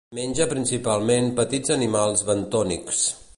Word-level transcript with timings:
Menja 0.17 0.45
principalment 0.53 1.29
petits 1.41 1.75
animals 1.77 2.25
bentònics. 2.31 3.05